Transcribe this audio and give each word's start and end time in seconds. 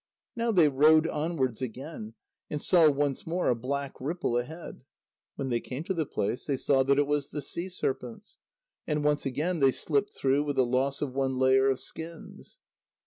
Now 0.35 0.51
they 0.51 0.67
rowed 0.67 1.07
onwards 1.07 1.61
again, 1.61 2.15
and 2.49 2.59
saw 2.59 2.89
once 2.89 3.27
more 3.27 3.49
a 3.49 3.55
black 3.55 3.93
ripple 3.99 4.35
ahead. 4.35 4.83
When 5.35 5.49
they 5.49 5.59
came 5.59 5.83
to 5.83 5.93
the 5.93 6.07
place, 6.07 6.47
they 6.47 6.57
saw 6.57 6.81
that 6.81 6.97
it 6.97 7.05
was 7.05 7.29
the 7.29 7.39
sea 7.39 7.69
serpents. 7.69 8.39
And 8.87 9.03
once 9.03 9.27
again 9.27 9.59
they 9.59 9.69
slipped 9.69 10.15
through 10.17 10.43
with 10.43 10.55
the 10.55 10.65
loss 10.65 11.03
of 11.03 11.13
one 11.13 11.37
layer 11.37 11.69
of 11.69 11.79
skins. 11.79 12.57